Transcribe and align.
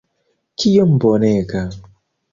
Kiom 0.63 0.97
bonega! 1.05 1.63